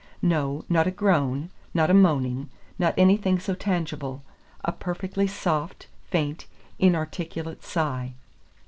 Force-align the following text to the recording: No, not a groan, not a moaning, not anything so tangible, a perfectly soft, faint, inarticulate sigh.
No, 0.23 0.65
not 0.67 0.87
a 0.87 0.89
groan, 0.89 1.51
not 1.75 1.91
a 1.91 1.93
moaning, 1.93 2.49
not 2.79 2.95
anything 2.97 3.37
so 3.37 3.53
tangible, 3.53 4.23
a 4.65 4.71
perfectly 4.71 5.27
soft, 5.27 5.85
faint, 6.09 6.47
inarticulate 6.79 7.63
sigh. 7.63 8.15